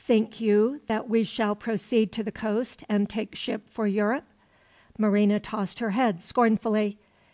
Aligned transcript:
"Think 0.00 0.40
you 0.40 0.80
that 0.86 1.10
we 1.10 1.24
shall 1.24 1.54
proceed 1.54 2.10
to 2.12 2.22
the 2.22 2.32
coast, 2.32 2.84
and 2.88 3.06
take 3.06 3.34
ship 3.34 3.68
for 3.68 3.86
Europe?" 3.86 4.24
Marina 4.96 5.38
tossed 5.38 5.78
her 5.80 5.90
head 5.90 6.22
scornfully. 6.22 6.96